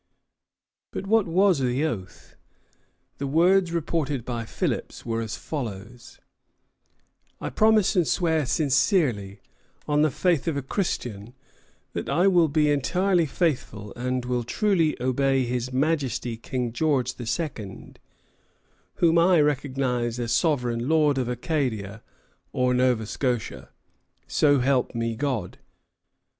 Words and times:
But 0.89 1.05
what 1.05 1.27
was 1.27 1.59
the 1.59 1.85
oath? 1.85 2.35
The 3.19 3.27
words 3.27 3.71
reported 3.71 4.25
by 4.25 4.45
Philipps 4.45 5.05
were 5.05 5.21
as 5.21 5.37
follows: 5.37 6.17
"I 7.39 7.51
promise 7.51 7.95
and 7.95 8.07
swear 8.07 8.47
sincerely, 8.47 9.41
on 9.87 10.01
the 10.01 10.09
faith 10.09 10.47
of 10.47 10.57
a 10.57 10.63
Christian, 10.63 11.35
that 11.93 12.09
I 12.09 12.25
will 12.27 12.47
be 12.47 12.71
entirely 12.71 13.27
faithful, 13.27 13.93
and 13.95 14.25
will 14.25 14.43
truly 14.43 14.99
obey 14.99 15.45
his 15.45 15.71
Majesty 15.71 16.35
King 16.35 16.73
George 16.73 17.13
the 17.13 17.27
Second, 17.27 17.99
whom 18.95 19.19
I 19.19 19.39
recognize 19.39 20.19
as 20.19 20.31
sovereign 20.33 20.89
lord 20.89 21.19
of 21.19 21.29
Acadia 21.29 22.01
or 22.53 22.73
Nova 22.73 23.05
Scotia. 23.05 23.69
So 24.25 24.61
help 24.61 24.95
me 24.95 25.15
God." 25.15 25.59